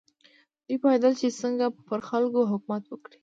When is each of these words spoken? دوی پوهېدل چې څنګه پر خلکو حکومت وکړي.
دوی 0.67 0.77
پوهېدل 0.81 1.13
چې 1.19 1.27
څنګه 1.41 1.65
پر 1.87 1.99
خلکو 2.09 2.41
حکومت 2.51 2.83
وکړي. 2.87 3.17